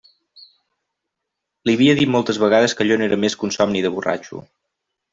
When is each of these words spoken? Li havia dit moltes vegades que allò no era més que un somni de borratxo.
Li 1.69 1.77
havia 1.77 1.97
dit 2.01 2.13
moltes 2.15 2.41
vegades 2.47 2.77
que 2.79 2.87
allò 2.87 3.01
no 3.03 3.09
era 3.13 3.23
més 3.27 3.39
que 3.39 3.49
un 3.49 3.57
somni 3.61 3.89
de 3.89 3.97
borratxo. 3.99 4.47